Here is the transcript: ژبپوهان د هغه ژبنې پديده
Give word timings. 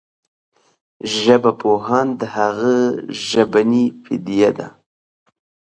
ژبپوهان 1.19 2.07
د 2.19 2.21
هغه 2.35 2.75
ژبنې 3.27 3.85
پديده 4.03 4.67